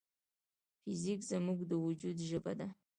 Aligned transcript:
فزیک 0.81 1.19
زموږ 1.31 1.59
د 1.69 1.71
وجود 1.85 2.17
ژبه 2.29 2.53
ده. 2.59 2.67